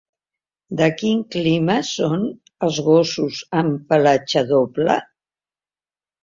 De 0.77 0.85
quin 1.01 1.19
clima 1.35 1.75
són 1.89 2.23
els 2.69 2.79
gossos 2.87 3.43
amb 3.63 3.77
pelatge 3.93 4.45
doble? 4.55 4.97